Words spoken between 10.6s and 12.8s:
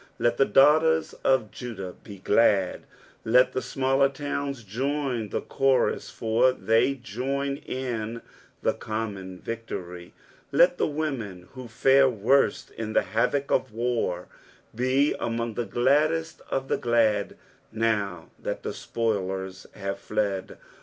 the women, who fare worst